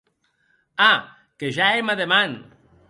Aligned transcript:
A, 0.87 0.89
que 1.43 1.53
ja 1.59 1.69
èm 1.83 1.93
a 1.95 1.99
deman! 2.03 2.37